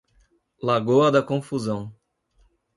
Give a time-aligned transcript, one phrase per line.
[0.63, 1.95] Lagoa da Confusão